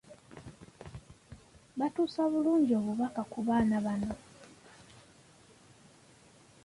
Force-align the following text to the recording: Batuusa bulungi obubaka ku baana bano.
Batuusa 1.77 2.21
bulungi 2.31 2.71
obubaka 2.79 3.21
ku 3.31 3.39
baana 3.47 3.77
bano. 3.85 4.13